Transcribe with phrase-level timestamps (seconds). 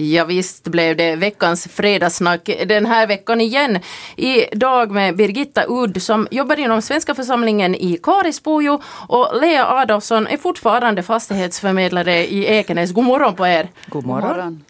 [0.00, 3.78] Ja, visst blev det veckans fredagssnack den här veckan igen.
[4.16, 10.36] Idag med Birgitta Udd som jobbar inom Svenska församlingen i Karisbojo och Lea Adolfsson är
[10.36, 12.92] fortfarande fastighetsförmedlare i Ekenäs.
[12.92, 13.68] God morgon på er!
[13.86, 14.28] God morgon!
[14.28, 14.64] God morgon.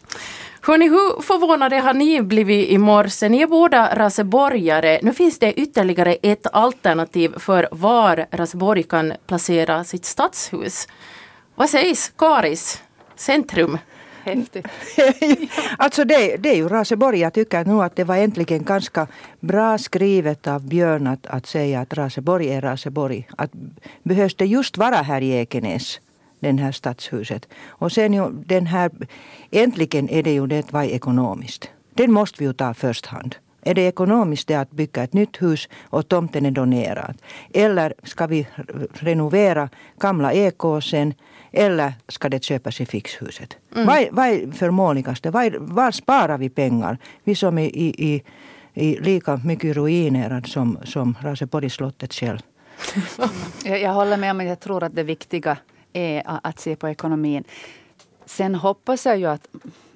[0.61, 3.29] Hörni, hur förvånade har ni blivit i morse?
[3.29, 4.99] Ni är båda raseborgare.
[5.01, 10.87] Nu finns det ytterligare ett alternativ för var Raseborg kan placera sitt stadshus.
[11.55, 12.83] Vad sägs, Karis?
[13.15, 13.77] Centrum?
[14.23, 14.67] Häftigt.
[15.77, 17.19] alltså det, det är ju Raseborg.
[17.19, 19.07] Jag tycker nog att det var äntligen ganska
[19.39, 23.27] bra skrivet av Björn att, att säga att Raseborg är Raseborg.
[23.37, 23.51] Att
[24.03, 26.01] behövs det just vara här i Ekenäs,
[26.39, 27.47] den här stadshuset.
[27.67, 28.91] Och sen ju den här,
[29.51, 31.69] äntligen är det ju det var ekonomiskt.
[31.93, 33.35] Den måste vi ju ta först hand.
[33.61, 37.17] Är det ekonomiskt det att bygga ett nytt hus och tomten är donerad?
[37.53, 38.47] Eller ska vi
[38.93, 41.13] renovera gamla Ekåsen
[41.51, 43.57] eller ska det köpas i fixhuset?
[43.75, 43.87] Mm.
[43.87, 45.31] Vad, vad är förmånligaste?
[45.31, 46.97] Var, var sparar vi pengar?
[47.23, 48.23] Vi som är i, i,
[48.73, 52.39] i lika mycket ruinerad som, som Raseborgsslottet själv.
[53.63, 55.57] jag, jag håller med om att jag tror att det viktiga
[55.93, 57.43] är att se på ekonomin.
[58.25, 59.47] Sen hoppas jag ju att...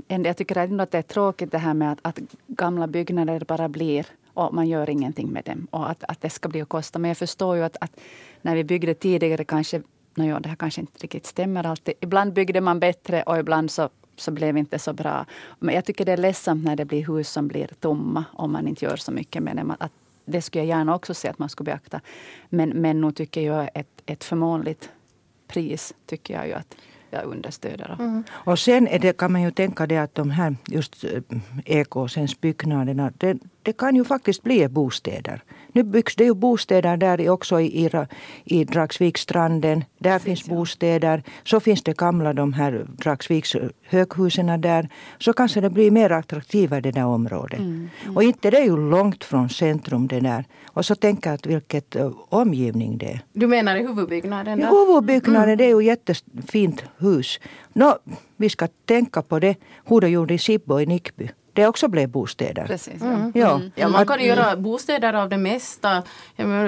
[0.07, 3.69] Jag tycker ändå att det är tråkigt det här med att, att gamla byggnader bara
[3.69, 5.67] blir och man gör ingenting med dem.
[5.71, 6.99] Och att, att det ska bli att kosta.
[6.99, 7.99] Men jag förstår ju att, att
[8.41, 9.81] när vi byggde tidigare kanske
[10.15, 11.93] no, ja, det här kanske inte riktigt stämmer alltid.
[11.99, 15.25] Ibland byggde man bättre och ibland så, så blev det inte så bra.
[15.59, 18.67] Men jag tycker det är ledsamt när det blir hus som blir tomma om man
[18.67, 19.75] inte gör så mycket med det.
[19.79, 19.91] Att
[20.25, 22.01] det skulle jag gärna också se att man skulle beakta.
[22.49, 24.89] Men, men nu tycker jag ett, ett förmånligt
[25.47, 26.75] pris tycker jag ju att
[27.09, 27.95] jag understöder.
[27.99, 28.23] Mm.
[28.31, 31.21] Och sen är det, kan man ju tänka det att de här just eh,
[31.65, 35.43] ekosens byggnaderna, det, det kan ju faktiskt bli bostäder.
[35.73, 37.89] Nu byggs det ju bostäder där också i, i,
[38.43, 39.83] i Dragsvikstranden.
[39.97, 41.23] Där Precis, finns bostäder.
[41.43, 44.89] Så finns det gamla de här Dragsviks höghusen där.
[45.19, 47.59] Så kanske det blir mer attraktivare det där området.
[47.59, 48.15] Mm, mm.
[48.15, 50.45] Och inte det är ju långt från centrum det där.
[50.73, 53.21] Och så tänker jag att vilket uh, omgivning det är.
[53.33, 54.59] Du menar i huvudbyggnaden?
[54.59, 55.57] I huvudbyggnaden, mm.
[55.57, 57.39] det är ju jättefint hus.
[57.73, 57.97] Nå,
[58.37, 59.55] vi ska tänka på det,
[59.85, 62.65] hur de gjorde i Sibbo i Nickby det också blev bostäder.
[62.67, 63.07] Precis, ja.
[63.07, 63.31] Mm.
[63.35, 63.55] Ja.
[63.55, 63.71] Mm.
[63.75, 66.03] ja, man kan ju göra bostäder av det mesta.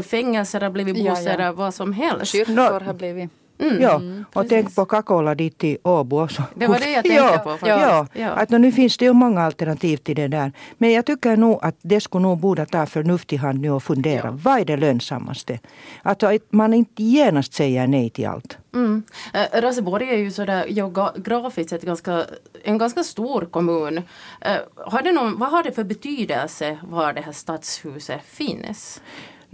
[0.05, 1.51] Fängelser har blivit bostäder, ja, ja.
[1.51, 2.31] vad som helst.
[2.31, 3.81] Kyrkor har blivit Mm.
[3.81, 6.27] Ja, mm, och tänk på Kakola dit till Åbo.
[6.55, 7.49] Det var det jag tänkte ja, på.
[7.49, 7.69] Faktiskt.
[7.69, 8.29] Ja, ja.
[8.29, 10.51] Att nu finns det ju många alternativ till det där.
[10.77, 13.83] Men jag tycker nog att det skulle nog borde ta förnuft i hand nu och
[13.83, 14.27] fundera.
[14.27, 14.39] Ja.
[14.43, 15.59] Vad är det lönsammaste?
[16.01, 18.57] Att man inte genast säger nej till allt.
[18.73, 19.03] Mm.
[19.33, 22.25] Äh, Raseborg är ju sådär geografiskt sett ganska,
[22.63, 23.97] en ganska stor kommun.
[24.41, 29.01] Äh, har det någon, vad har det för betydelse var det här stadshuset finns?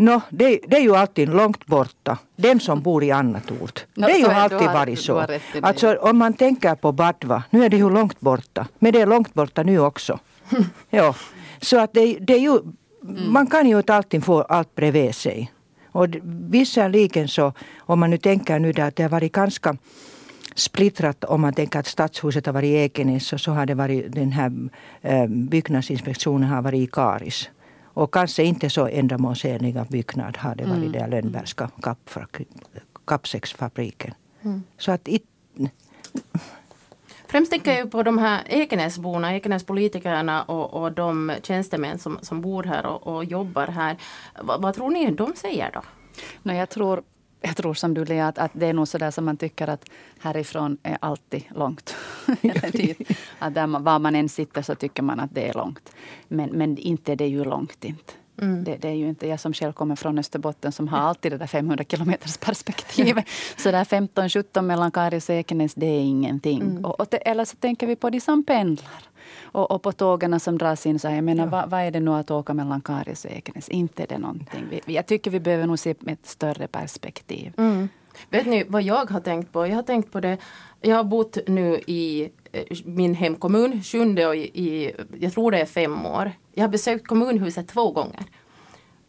[0.02, 2.18] No, det, det, är ju alltid långt borta.
[2.36, 3.86] Den som bor i annat ort.
[3.94, 5.26] No, det är ju alltid har, varit så.
[5.62, 8.68] Alltså om man tänker på Badva, nu är det ju långt borta.
[8.80, 10.20] Men det är långt borta nu också.
[10.90, 11.16] ja.
[11.62, 13.34] Så att det, det är ju, mm.
[13.34, 15.52] man kan ju inte alltid få allt bredvid sig.
[15.92, 16.08] Och
[16.50, 19.78] visserligen så, om man nu tänker nu där att det har varit ganska
[20.56, 24.12] splittrat om man tänker att stadshuset har varit i Ekenäs och så har det varit
[24.12, 24.52] den här
[25.02, 27.50] eh, byggnadsinspektionen har varit i Karis.
[27.94, 30.92] Och kanske inte så ändamålsenliga byggnad har det varit mm.
[30.92, 31.70] där Lönnbergska
[33.06, 34.14] kappsäcksfabriken.
[34.42, 34.64] Mm.
[34.78, 35.26] Så att it,
[37.28, 42.64] Främst tänker jag på de här Ekenäsborna, Ekenäspolitikerna och, och de tjänstemän som, som bor
[42.64, 43.94] här och, och jobbar här.
[44.36, 45.82] V, vad tror ni de säger då?
[46.44, 47.04] No, jag tror
[47.42, 49.68] jag tror som du Lea, att, att det är nog så där som man tycker
[49.68, 51.96] att härifrån är alltid långt.
[53.40, 55.92] att där man, var man än sitter så tycker man att det är långt.
[56.28, 58.14] Men, men inte det är ju långt inte.
[58.42, 58.64] Mm.
[58.64, 61.38] Det, det, är ju inte jag som själv kommer från Österbotten som har alltid det
[61.38, 63.26] där 500 kilometers perspektivet.
[63.58, 66.62] så där 15-17 mellan Karis och Ekenäs, det är ingenting.
[66.62, 66.86] Mm.
[66.86, 69.11] Och, och det, eller så tänker vi på de som pendlar.
[69.42, 71.50] Och, och på tågen som dras in, så jag menar, ja.
[71.50, 73.70] vad, vad, är det nu att åka mellan Karis och Ekenäs?
[73.70, 74.66] Inte är det någonting.
[74.70, 77.54] Vi, jag tycker vi behöver nog se med ett större perspektiv.
[77.58, 77.90] Mm.
[78.30, 79.68] Vet ni vad jag har tänkt på?
[79.68, 80.38] Jag har tänkt på det.
[80.82, 85.60] Jag har bott nu i eh, min hemkommun, Sjunde, och i, i, jag tror det
[85.62, 86.32] är fem år.
[86.54, 88.24] Jag har besökt kommunhuset två gånger.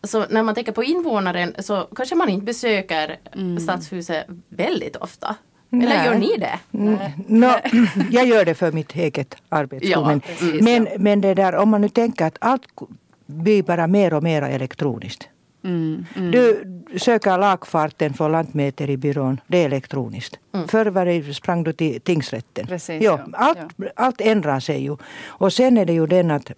[0.04, 3.60] Så när man tänker på invånaren så kanske man inte besöker mm.
[3.60, 5.36] stadshuset väldigt ofta.
[5.72, 5.86] Nej.
[5.86, 6.58] Eller gör ni det?
[7.26, 7.50] No,
[8.10, 9.86] jag gör det för mitt eget arbete.
[9.86, 10.98] Ja, men, precis, men, ja.
[10.98, 12.62] men det där, om man nu tänker att allt
[13.26, 15.28] blir bara mer och mer elektroniskt.
[15.64, 16.30] Mm, mm.
[16.30, 16.64] Du
[16.98, 20.38] söker lagfarten för Lantmäteribyrån, det är elektroniskt.
[20.54, 20.69] Mm.
[20.69, 22.66] Förr sprang du till tingsrätten.
[22.66, 23.86] Precis, ja, allt, ja.
[23.96, 24.96] allt ändrar sig ju.
[25.25, 26.52] Och sen är det ju den att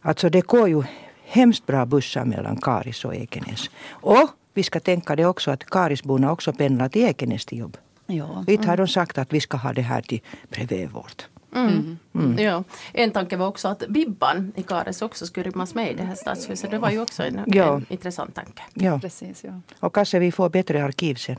[0.00, 0.82] alltså det går ju
[1.24, 3.70] hemskt bra bussar mellan Karis och Ekenäs.
[3.90, 7.76] Och vi ska tänka det också att Karisborna också pendlar till Ekenäs till jobb.
[8.06, 8.44] Ja.
[8.46, 10.20] Inte har de sagt att vi ska ha det här till
[10.50, 11.26] bredvid vårt.
[11.54, 11.98] Mm.
[12.14, 12.38] Mm.
[12.38, 12.64] Ja.
[12.92, 16.14] En tanke var också att Bibban i Kares också skulle rymmas med i det här
[16.14, 16.70] stadshuset.
[16.70, 17.76] Det var ju också en, ja.
[17.76, 18.62] en intressant tanke.
[18.74, 18.98] Ja.
[18.98, 19.60] Precis, ja.
[19.80, 21.36] Och kanske vi får bättre arkiv sen.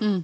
[0.00, 0.22] Mm.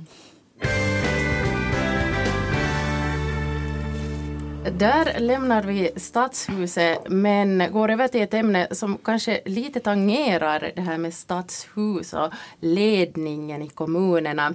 [4.65, 10.81] Där lämnar vi Stadshuset men går över till ett ämne som kanske lite tangerar det
[10.81, 14.55] här med stadshus och ledningen i kommunerna.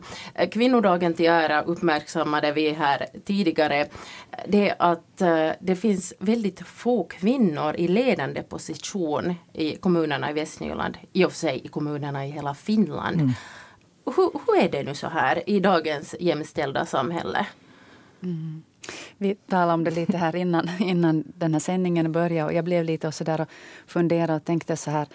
[0.52, 3.88] Kvinnodagen till ära uppmärksammade vi här tidigare
[4.48, 10.98] det att eh, det finns väldigt få kvinnor i ledande position i kommunerna i Västnyland,
[11.14, 13.22] i och för sig i kommunerna i hela Finland.
[13.22, 13.32] Mm.
[14.06, 17.46] Hur, hur är det nu så här i dagens jämställda samhälle?
[18.24, 18.64] Mm.
[19.18, 22.84] Vi talade om det lite här innan, innan den här sändningen började och jag blev
[22.84, 23.48] lite och så där och
[23.88, 25.08] funderade och tänkte så här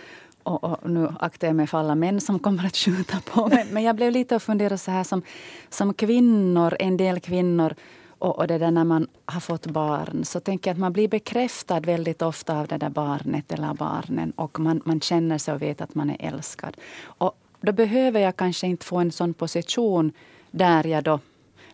[0.42, 3.66] och, och, nu aktar jag mig för alla män som kommer att skjuta på mig.
[3.70, 5.22] Men jag blev lite och funderade så här som,
[5.68, 7.74] som kvinnor, en del kvinnor
[8.18, 11.08] och, och det där när man har fått barn så tänker jag att man blir
[11.08, 15.62] bekräftad väldigt ofta av det där barnet eller barnen och man, man känner sig och
[15.62, 16.76] vet att man är älskad.
[17.02, 20.12] Och då behöver jag kanske inte få en sån position
[20.50, 21.18] där jag då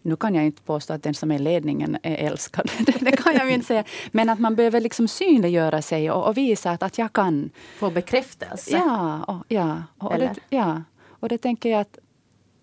[0.06, 2.70] nu kan jag inte påstå att den som är ledningen är älskad.
[3.00, 3.84] det kan jag inte säga.
[4.10, 7.50] Men att man behöver liksom synliggöra sig och, och visa att, att jag kan.
[7.78, 8.70] Få bekräftelse?
[8.70, 9.24] Ja.
[9.24, 10.82] Och, ja, och, och det, ja.
[11.20, 11.98] och det tänker jag att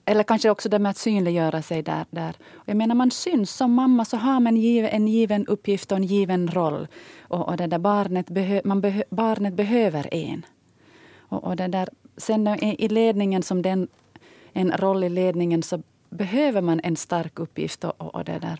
[0.05, 2.05] eller kanske också det med att synliggöra sig där.
[2.09, 2.35] där.
[2.65, 6.47] Jag menar man syns som mamma så har man en given uppgift och en given
[6.47, 6.87] roll.
[7.21, 10.45] Och, och det där barnet, behö, man behö, barnet behöver en.
[11.17, 13.87] Och, och det där, sen i ledningen som den,
[14.53, 15.83] en roll i ledningen så
[16.13, 18.59] behöver man en stark uppgift och, och det där.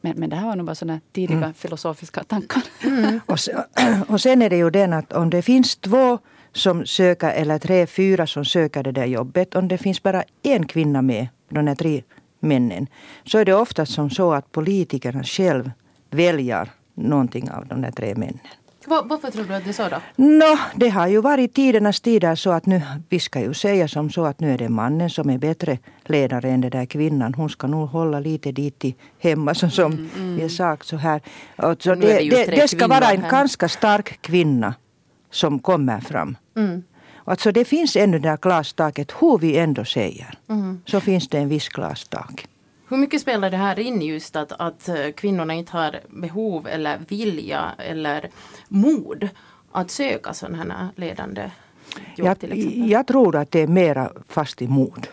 [0.00, 1.54] Men, men det här var nog bara sådana tidiga mm.
[1.54, 2.62] filosofiska tankar.
[2.84, 3.20] Mm.
[3.26, 3.62] och, sen,
[4.08, 6.18] och sen är det ju den att om det finns två
[6.52, 9.54] som söker eller tre, fyra som söker det där jobbet.
[9.54, 12.02] Om det finns bara en kvinna med, de här tre
[12.40, 12.86] männen,
[13.24, 15.70] så är det ofta som så att politikerna själv
[16.10, 18.38] väljer någonting av de där tre männen.
[18.86, 20.00] Var, varför tror du att det är så då?
[20.16, 24.10] No, det har ju varit tidernas tider så att nu, vi ska ju säga som
[24.10, 27.34] så att nu är det mannen som är bättre ledare än den där kvinnan.
[27.34, 30.38] Hon ska nog hålla lite dit i hemma så som mm, mm.
[30.38, 31.20] jag sagt så här.
[31.56, 33.30] Och så det, det, det, det, ska vara en här.
[33.30, 34.74] ganska stark kvinna
[35.30, 36.36] som kommer fram.
[36.56, 36.82] Mm.
[37.24, 40.38] Alltså det finns ännu det där glastaket, hur vi ändå säger.
[40.48, 40.82] Mm.
[40.86, 42.46] Så finns det en viss glastak.
[42.88, 46.98] Hur mycket spelar det här in just att, att eh, kvinnorna inte har behov eller
[47.08, 48.30] vilja eller
[48.68, 49.28] mod
[49.72, 51.50] att söka sådana här ledande
[52.16, 52.90] jobb jag, till exempel?
[52.90, 55.08] Jag tror att det är mera fast i mod.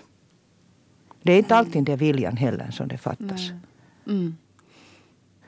[1.21, 1.65] Det är inte mm.
[1.65, 3.49] alltid det viljan heller som det fattas.
[4.07, 4.37] Mm.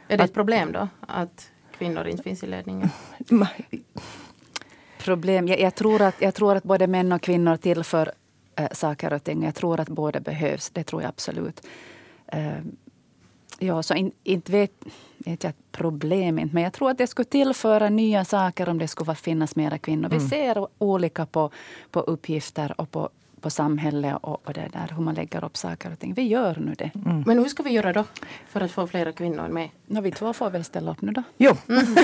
[0.08, 2.90] Är det ett problem då att kvinnor inte finns i ledningen?
[4.98, 5.48] Problem.
[5.48, 8.12] Jag, jag, tror att, jag tror att både män och kvinnor tillför
[8.56, 9.44] äh, saker och ting.
[9.44, 10.70] Jag tror att båda behövs.
[10.70, 11.68] Det tror jag absolut.
[12.34, 12.58] Äh,
[13.60, 14.86] ja, så in, inte vet,
[15.18, 16.54] vet jag problem inte.
[16.54, 20.06] Men jag tror att det skulle tillföra nya saker om det skulle finnas mera kvinnor.
[20.06, 20.20] Mm.
[20.20, 21.52] Vi ser olika på,
[21.92, 23.10] på uppgifter och på
[23.44, 26.14] på samhället och, och det där, hur man lägger upp saker och ting.
[26.14, 26.92] Vi gör nu det.
[26.96, 27.24] Mm.
[27.26, 28.04] Men hur ska vi göra då
[28.50, 29.70] för att få flera kvinnor med?
[29.86, 31.24] No, vi två får väl ställa upp nu då.
[31.38, 31.58] Jo.
[31.70, 31.96] Mm.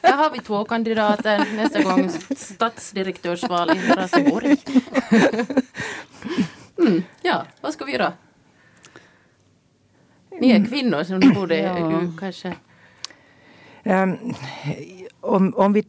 [0.00, 4.56] Där har vi två kandidater nästa gång stadsdirektörsval i Raseborg.
[6.78, 7.02] mm.
[7.22, 8.12] Ja, vad ska vi göra?
[10.40, 12.02] Ni är kvinnor så ni borde ja.
[12.20, 12.54] kanske...
[13.84, 14.34] Um,
[15.20, 15.84] om, om vi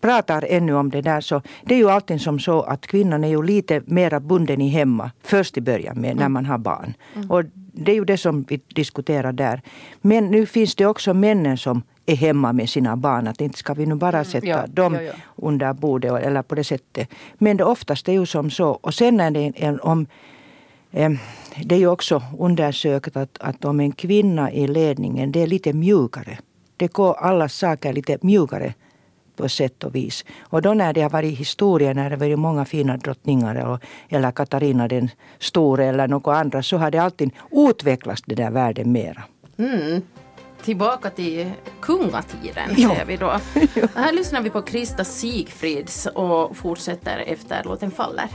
[0.00, 3.28] pratar ännu om det där så det är ju alltid som så att kvinnan är
[3.28, 6.32] ju lite mera bunden i hemma först i början med när mm.
[6.32, 6.94] man har barn.
[7.14, 7.30] Mm.
[7.30, 9.62] Och det är ju det som vi diskuterar där.
[10.00, 13.28] Men nu finns det också männen som är hemma med sina barn.
[13.28, 14.24] Att inte ska vi nu bara mm.
[14.24, 15.12] sätta ja, dem ja, ja.
[15.36, 17.08] under bordet eller på det sättet.
[17.34, 18.68] Men det oftast är ju som så.
[18.68, 20.06] Och sen är det en, om
[20.90, 25.72] det är ju också undersökt att, att om en kvinna i ledningen, det är lite
[25.72, 26.38] mjukare.
[26.76, 28.74] Det går alla saker lite mjukare
[29.36, 30.24] på sätt och vis.
[30.40, 34.30] Och då när det har varit historia, när det har varit många fina drottningar eller
[34.30, 39.22] Katarina den store eller något andra så har det alltid utvecklats det där världen mera.
[39.58, 40.02] Mm.
[40.62, 43.26] Tillbaka till kungatiden säger vi då.
[43.94, 48.28] Här lyssnar vi på Krista Sigfrids och fortsätter efter låten faller.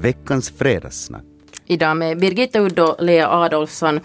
[0.00, 1.24] Veckans fredagssnack.
[1.66, 4.00] Idag med Birgitta Udd och Lea Adolfsson.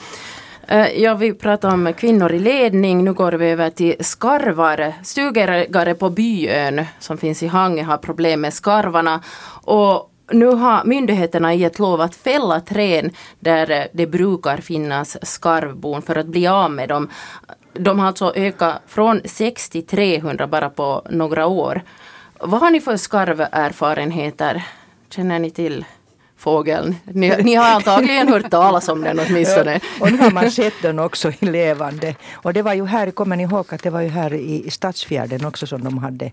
[0.68, 3.04] Eh, ja, vi pratar om kvinnor i ledning.
[3.04, 4.94] Nu går vi över till skarvar.
[5.04, 9.22] Stugägare på Byön som finns i Hangö har problem med skarvarna.
[9.64, 13.10] Och nu har myndigheterna gett lov att fälla träd
[13.40, 17.10] där eh, det brukar finnas skarvbon för att bli av med dem.
[17.74, 21.82] De har alltså ökat från 6 till 300 bara på några år.
[22.40, 24.64] Vad har ni för skarverfarenheter?
[25.16, 25.86] Känner ni till
[26.38, 26.96] fågeln.
[27.04, 29.80] Ni, ni har antagligen hört talas om den åtminstone.
[30.00, 32.16] Och nu har man sett den också i levande.
[32.34, 35.46] Och det var ju här, kommer ni ihåg att det var ju här i, Stadsfjärden
[35.46, 36.32] också som de hade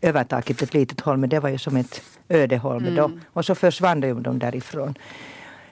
[0.00, 1.26] övertagit ett litet holme.
[1.26, 3.10] Det var ju som ett ödeholme då.
[3.32, 4.94] Och så försvann de, de därifrån.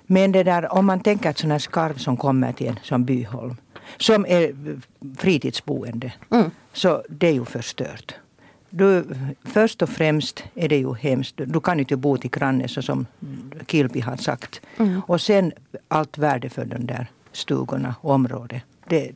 [0.06, 3.04] Men det där, om man tänker att sån här skarv som kommer till en som
[3.04, 3.56] byholm.
[3.96, 4.54] Som är
[5.18, 6.12] fritidsboende.
[6.72, 8.14] Så det är ju förstört.
[8.76, 9.04] Du,
[9.44, 11.34] först och främst är det ju hemskt.
[11.46, 13.06] Du kan inte bo till grannen så som
[13.66, 14.60] Kilpi har sagt.
[15.06, 15.52] Och sen
[15.88, 18.62] allt värde för de där stugorna och området.
[18.88, 19.10] Det,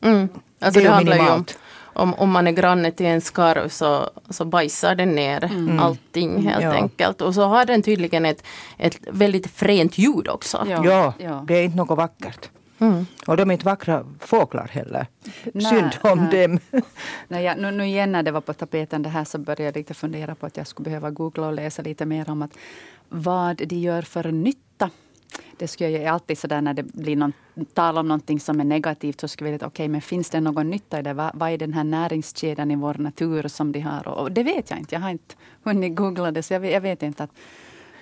[0.00, 0.28] Mm.
[0.60, 1.44] Alltså Det det, handlar ju om,
[1.82, 6.62] om, om man är granne till en skarv så, så bajsar den ner allting helt
[6.64, 6.72] Ja.
[6.72, 7.20] enkelt.
[7.20, 8.42] Och så har den tydligen ett,
[8.78, 10.66] ett väldigt fränt ljud också.
[10.70, 10.84] Ja.
[10.84, 11.44] ja, ja.
[11.48, 12.50] det är inte något vackert.
[12.78, 13.06] Mm.
[13.26, 15.06] Och de är inte vackra fåglar heller.
[15.54, 16.48] Nej, Synd om nej.
[16.48, 16.58] dem.
[17.28, 19.76] Nej, jag, nu, nu igen när det var på tapeten det här så började jag
[19.76, 22.58] lite fundera på att jag skulle behöva googla och läsa lite mer om att
[23.08, 24.90] vad de gör för nytta.
[25.56, 27.32] Det skulle jag alltid sådär när det blir någon,
[27.74, 30.70] tal om någonting som är negativt så skulle jag vilja okej men finns det någon
[30.70, 31.14] nytta i det?
[31.14, 34.08] Vad, vad är den här näringskedjan i vår natur som de har?
[34.08, 34.94] Och, och det vet jag inte.
[34.94, 37.30] Jag har inte hunnit googla det så jag vet, jag vet inte att,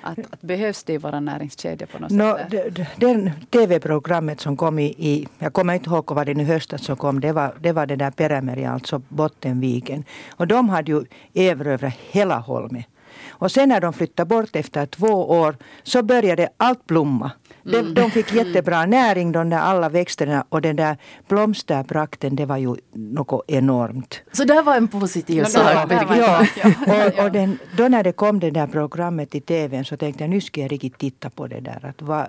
[0.04, 2.50] att, att behövs det i våra näringskedjor på något Nå, sätt?
[2.50, 6.44] d- d- den TV-programmet som kom i, i, jag kommer inte ihåg vad det nu
[6.44, 10.04] höstas som kom, det var det, var det där Perämeri, alltså Bottenviken.
[10.37, 12.84] Och de hade ju erövrat hela Holme.
[13.30, 17.30] Och sen när de flyttade bort efter två år så började allt blomma.
[17.62, 20.97] De, de fick jättebra näring, de där alla växterna och den där
[21.28, 24.21] blomsterprakten, det var ju något enormt.
[24.33, 25.90] Så det var en positiv Ja, sak.
[25.90, 26.47] Ja, Ja.
[26.87, 30.30] och, och den, då när det kom det där programmet i tvn så tänkte jag
[30.30, 31.87] nu ska jag riktigt titta på det där.
[31.87, 32.26] Att, va,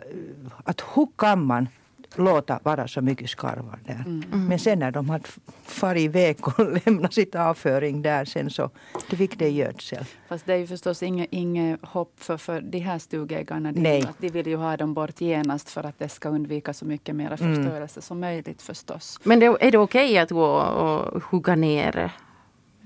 [0.63, 1.67] att hur kan man
[2.17, 4.03] låta vara så mycket skarvar där.
[4.37, 5.23] Men sen när de hade
[5.63, 8.69] farit iväg och lämnat sitt avföring där sen så
[9.09, 10.05] det fick det gödsel.
[10.27, 13.71] Fast det är ju förstås inget, inget hopp för, för de här stugägarna.
[13.71, 14.03] De, Nej.
[14.03, 17.15] att de vill ju ha dem bort genast för att det ska undvika så mycket
[17.15, 17.55] mer Mm.
[17.55, 19.19] förstörelse som möjligt förstås.
[19.23, 22.11] Men det, är det okej att gå och hugga ner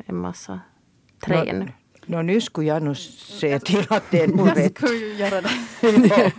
[0.05, 0.59] en massa
[1.25, 1.67] träd?
[2.09, 4.77] Nå, nu skulle jag nog se till att det är nog Jag rätt.
[4.77, 5.49] skulle ju göra det.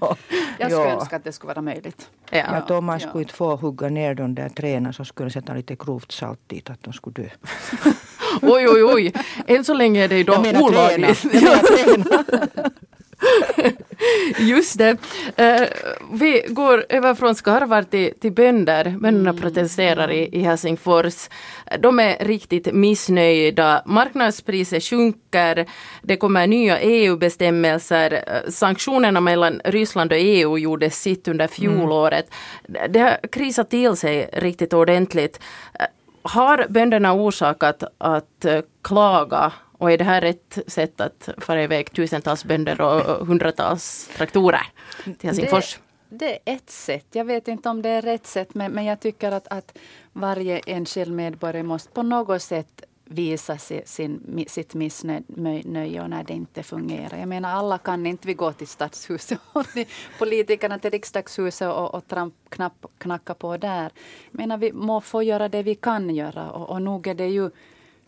[0.00, 0.16] Ja.
[0.58, 0.90] Jag skulle Ja.
[1.00, 2.08] önska att det skulle vara möjligt.
[2.30, 2.42] Ja.
[2.44, 3.08] Att om man Ja.
[3.08, 6.40] skulle inte få hugga ner de där träden så skulle jag sätta lite grovt salt
[6.46, 7.28] dit att de skulle dö.
[8.42, 9.12] Oj, oj, oj.
[9.46, 11.20] Än så länge är det ju då Jag olagligt.
[11.32, 11.40] träna.
[11.40, 12.70] Jag menar träna.
[14.38, 14.96] Just det.
[15.36, 15.68] Eh,
[16.12, 18.96] vi går över från skarvar till, till bönder.
[19.00, 21.28] Bönderna protesterar i, i Helsingfors.
[21.78, 23.82] De är riktigt missnöjda.
[23.86, 25.66] Marknadspriset sjunker.
[26.02, 28.12] Det kommer nya EU-bestämmelser.
[28.26, 32.30] Eh, Sanktionerna mellan Ryssland och EU gjorde sitt under fjolåret.
[32.88, 35.40] Det har krisat till sig riktigt ordentligt.
[35.78, 35.86] Eh,
[36.22, 37.82] Har bönderna orsak att,
[38.82, 44.66] klaga och är det här rätt sätt att föra iväg tusentals bönder och hundratals traktorer
[45.04, 45.78] till Helsingfors?
[46.08, 47.06] Det, det är ett sätt.
[47.12, 49.78] Jag vet inte om det är rätt sätt men, men jag tycker att, att
[50.12, 56.32] varje enskild medborgare måste på något sätt visa sin, sin, sitt missnöje och när det
[56.32, 57.18] inte fungerar.
[57.18, 59.86] Jag menar alla kan inte vi gå till stadshuset och till
[60.18, 63.90] politikerna till riksdagshuset och, och tramp, knapp, knacka på där.
[64.30, 67.26] Jag menar vi må få göra det vi kan göra och, och nog är det
[67.26, 67.50] ju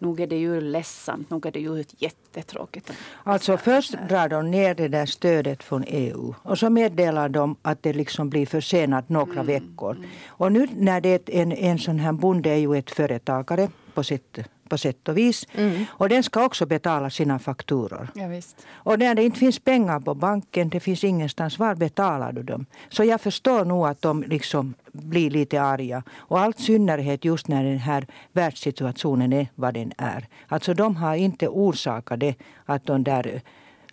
[0.02, 2.90] Nog är det ju ledsamt, nog är det ju jättetråkigt.
[3.23, 7.82] Alltså först drar de ner det där stödet från EU och så meddelar de att
[7.82, 9.97] det liksom blir försenat några veckor.
[10.26, 14.04] Och nu när det är en, en sån här bonde är ju ett företagare på
[14.04, 14.38] sitt,
[14.72, 15.46] på sätt och vis.
[15.88, 18.08] Och den ska också betala sina fakturor.
[18.14, 18.40] Ja.
[18.72, 22.66] Och när det inte finns pengar på banken, det finns ingenstans, var betalar du dem?
[22.88, 26.02] Så jag förstår nog att de liksom blir lite arga.
[26.12, 30.26] Och allt synnerhet just när den här världssituationen är vad den är.
[30.48, 32.34] Alltså de har inte orsakat det
[32.66, 33.42] att de där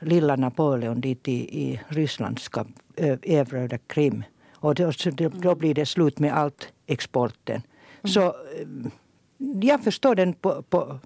[0.01, 4.23] lilla Napoleon dit i, i Ryssland ska ö, erövra Krim.
[4.61, 4.91] Och då,
[5.31, 7.61] då, blir det slut med allt exporten.
[8.03, 8.33] Så eh,
[9.61, 10.99] jag förstår den på, på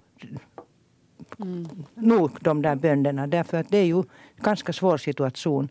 [1.94, 5.68] nog de där bönderna därför att det är ju en ganska svår situation.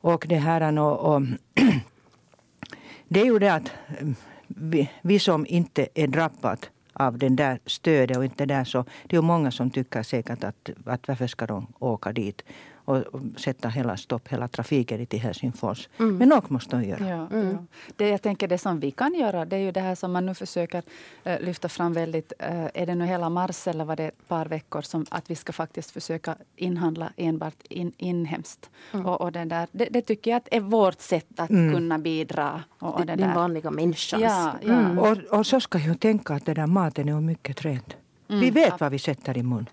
[0.00, 1.22] Och det här och, och
[3.08, 4.08] det är ju det att eh,
[4.46, 9.16] vi, vi som inte är drabbade av den där stödet och inte där så det
[9.16, 12.42] är många som tycker säkert att, att varför ska de åka dit
[12.88, 13.04] och,
[13.36, 15.88] sätta hela stopp, hela trafiken till Helsingfors.
[15.96, 17.08] Men något måste de göra.
[17.08, 17.64] Ja, ja.
[17.96, 20.26] Det jag tänker det som vi kan göra det är ju det här som man
[20.26, 20.82] nu försöker
[21.24, 22.32] eh, lyfta fram väldigt.
[22.38, 25.34] eh, är det nu hela mars eller var det ett par veckor som att vi
[25.34, 28.70] ska faktiskt försöka inhandla enbart in, inhemskt.
[28.92, 32.62] Och, och det, där, det, det tycker jag att är vårt sätt att kunna bidra.
[32.78, 33.34] Och, och det Den där.
[33.34, 34.22] vanliga människans.
[34.22, 35.00] Ja, ja.
[35.00, 37.94] Och, och så ska jag tänka att den där maten är mycket trend.
[38.28, 39.66] vi vet vad vi sätter i mun.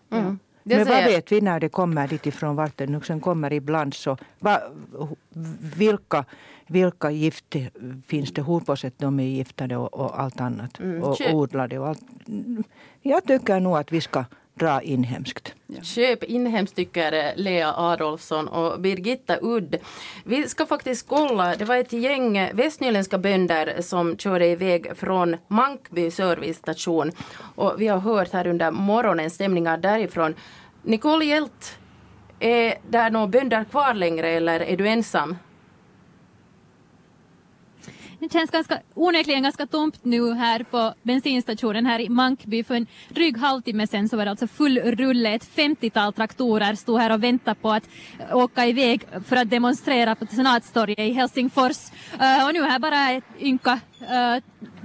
[0.68, 4.18] Det Men vad vet vi när det kommer dit ifrån vart sen kommer ibland så
[4.40, 4.62] va,
[5.78, 6.26] vilka,
[6.68, 7.56] vilka gift
[8.08, 11.04] finns det, hur på sätt de är giftade och, och allt annat mm.
[11.04, 12.02] och odlade och allt.
[13.02, 15.54] Jag tycker nog att vi ska dra inhemskt.
[15.68, 15.82] Ja.
[15.82, 19.76] Köp inhemskt tycker Lea Adolfsson och Birgitta Udd.
[20.24, 26.12] Vi ska faktiskt kolla, det var ett gäng västnyländska bönder som körde iväg från Mankby
[26.12, 27.12] servicestation
[27.56, 30.36] och vi har hört här under morgonen stämningar därifrån.
[30.84, 31.78] Nicole Hjelt,
[32.40, 35.38] är där några bönder kvar längre eller är du ensam?
[38.26, 42.64] Det känns ganska, onekligen ganska tomt nu här på bensinstationen här i Mankby.
[42.64, 45.34] För en dryg halvtimme sedan så var det alltså full rulle.
[45.34, 47.84] Ett 50-tal traktorer stod här och väntade på att
[48.32, 51.92] åka iväg för att demonstrera på Senatstorget i Helsingfors.
[52.14, 54.44] Uh, och nu är bara ett ynka uh,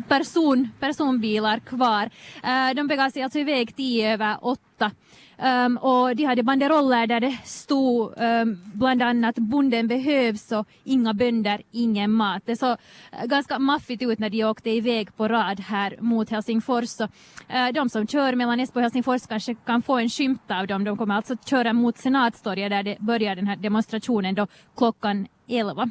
[0.09, 2.11] person, personbilar kvar.
[2.45, 4.91] Uh, de begav sig alltså iväg tio över åtta.
[5.43, 11.15] Um, och de hade banderoller där det stod um, bland annat bonden behövs och inga
[11.15, 12.43] bönder, ingen mat.
[12.47, 12.77] Det såg
[13.13, 16.89] eh, ganska maffigt ut när de åkte iväg på rad här mot Helsingfors.
[16.89, 20.67] Så, uh, de som kör mellan Esbo och Helsingfors kanske kan få en skymt av
[20.67, 20.85] dem.
[20.85, 25.91] De kommer alltså köra mot Senatstorget där det börjar den här demonstrationen då klockan 11.